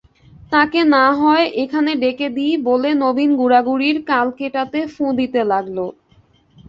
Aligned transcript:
তাঁকে 0.51 0.81
না-হয় 0.93 1.45
এখানে 1.63 1.91
ডেকে 2.01 2.27
দিই 2.29 2.53
বলে 2.67 2.89
নবীন 3.03 3.31
গুড়গুড়ির 3.39 3.97
কলকেটাতে 4.09 4.79
ফুঁ 4.93 5.09
দিতে 5.19 5.41
লাগল। 5.51 5.77